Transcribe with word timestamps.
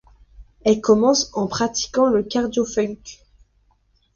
Elle 0.65 0.81
commence 0.81 1.29
en 1.35 1.45
pratiquant 1.45 2.07
le 2.07 2.23
cardio 2.23 2.65
funk. 2.65 3.19